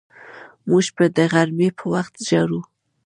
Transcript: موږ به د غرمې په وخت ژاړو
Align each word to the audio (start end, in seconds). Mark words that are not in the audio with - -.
موږ 0.69 0.85
به 0.95 1.05
د 1.17 1.17
غرمې 1.31 1.69
په 1.77 1.85
وخت 1.93 2.13
ژاړو 2.27 2.61